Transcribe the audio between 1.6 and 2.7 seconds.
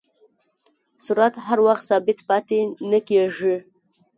وخت ثابت پاتې